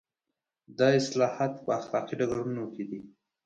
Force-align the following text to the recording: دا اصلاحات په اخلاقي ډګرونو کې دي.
دا 0.77 0.87
اصلاحات 1.01 1.53
په 1.65 1.69
اخلاقي 1.79 2.13
ډګرونو 2.19 2.63
کې 2.73 2.83
دي. 2.89 2.99